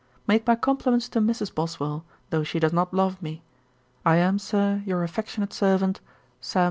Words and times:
'Make 0.25 0.47
my 0.47 0.55
compliments 0.55 1.07
to 1.09 1.21
Mrs. 1.21 1.53
Boswell, 1.53 2.03
though 2.31 2.41
she 2.43 2.57
does 2.59 2.73
not 2.73 2.91
love 2.91 3.21
me. 3.21 3.43
'I 4.03 4.15
am, 4.15 4.39
Sir, 4.39 4.81
'Your 4.83 5.03
affectionate 5.03 5.53
servant, 5.53 6.01
'SAM. 6.39 6.59